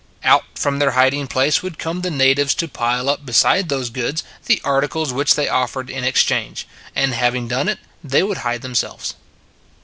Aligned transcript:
Out 0.23 0.45
from 0.55 0.79
their 0.79 0.93
hiding 0.97 1.27
place 1.27 1.61
would 1.61 1.77
come 1.77 2.01
the 2.01 2.09
natives 2.09 2.55
to 2.55 2.67
pile 2.67 3.07
up 3.07 3.23
beside 3.23 3.69
those 3.69 3.91
goods 3.91 4.23
the 4.47 4.59
articles 4.63 5.13
which 5.13 5.35
they 5.35 5.47
offered 5.47 5.91
in 5.91 6.03
exchange, 6.03 6.65
and 6.95 7.13
having 7.13 7.47
done 7.47 7.69
it 7.69 7.77
they 8.03 8.23
would 8.23 8.37
hide 8.37 8.63
them 8.63 8.73
selves. 8.73 9.13